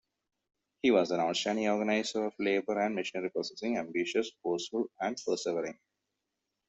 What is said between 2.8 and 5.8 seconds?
machinery processing, ambitious, forceful and persevering.